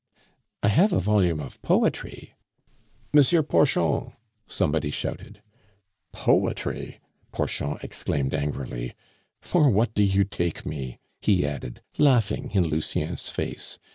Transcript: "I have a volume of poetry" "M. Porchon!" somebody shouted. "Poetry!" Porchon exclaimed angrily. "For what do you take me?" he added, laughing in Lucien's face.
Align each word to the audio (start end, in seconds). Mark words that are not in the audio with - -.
"I 0.63 0.69
have 0.69 0.93
a 0.93 0.99
volume 0.99 1.39
of 1.39 1.61
poetry" 1.61 2.33
"M. 3.15 3.21
Porchon!" 3.43 4.13
somebody 4.47 4.89
shouted. 4.89 5.43
"Poetry!" 6.11 6.99
Porchon 7.31 7.77
exclaimed 7.83 8.33
angrily. 8.33 8.95
"For 9.41 9.69
what 9.69 9.93
do 9.93 10.01
you 10.01 10.23
take 10.23 10.65
me?" 10.65 10.97
he 11.21 11.45
added, 11.45 11.81
laughing 11.99 12.49
in 12.49 12.63
Lucien's 12.63 13.29
face. 13.29 13.77